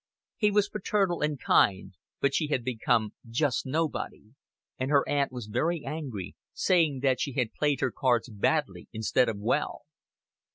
He 0.35 0.49
was 0.49 0.67
paternal 0.67 1.21
and 1.21 1.39
kind, 1.39 1.93
but 2.19 2.33
she 2.33 2.47
had 2.47 2.63
become 2.63 3.13
just 3.29 3.67
nobody; 3.67 4.33
and 4.79 4.89
her 4.89 5.07
aunt 5.07 5.31
was 5.31 5.45
very 5.45 5.85
angry, 5.85 6.35
saying 6.53 7.01
that 7.01 7.21
she 7.21 7.33
had 7.33 7.53
played 7.53 7.81
her 7.81 7.91
cards 7.91 8.27
badly 8.27 8.87
instead 8.93 9.29
of 9.29 9.37
well. 9.37 9.81